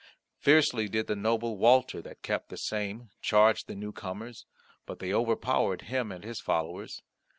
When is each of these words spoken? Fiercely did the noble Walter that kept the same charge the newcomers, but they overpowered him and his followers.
Fiercely 0.39 0.89
did 0.89 1.05
the 1.05 1.15
noble 1.15 1.59
Walter 1.59 2.01
that 2.01 2.23
kept 2.23 2.49
the 2.49 2.57
same 2.57 3.11
charge 3.21 3.65
the 3.65 3.75
newcomers, 3.75 4.47
but 4.87 4.97
they 4.97 5.13
overpowered 5.13 5.83
him 5.83 6.11
and 6.11 6.23
his 6.23 6.39
followers. 6.39 7.03